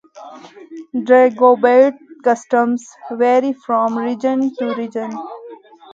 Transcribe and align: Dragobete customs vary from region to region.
Dragobete 1.05 1.99
customs 2.23 2.87
vary 3.11 3.53
from 3.53 3.95
region 3.95 4.51
to 4.55 4.73
region. 4.73 5.13